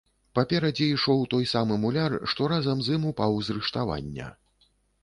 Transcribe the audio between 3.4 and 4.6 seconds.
з рыштавання.